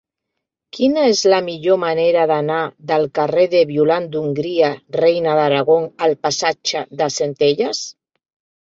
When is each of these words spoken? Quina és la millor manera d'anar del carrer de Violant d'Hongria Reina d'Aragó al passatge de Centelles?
Quina 0.77 1.03
és 1.09 1.19
la 1.33 1.41
millor 1.49 1.77
manera 1.83 2.23
d'anar 2.31 2.63
del 2.93 3.05
carrer 3.19 3.45
de 3.53 3.63
Violant 3.75 4.11
d'Hongria 4.17 4.73
Reina 4.99 5.37
d'Aragó 5.43 5.81
al 6.09 6.21
passatge 6.27 6.87
de 7.03 7.15
Centelles? 7.21 7.89